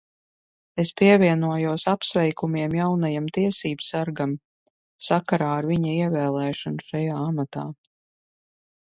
[0.83, 4.33] Es pievienojos apsveikumiem jaunajam tiesībsargam
[5.09, 7.67] sakarā ar viņa ievēlēšanu šajā amatā!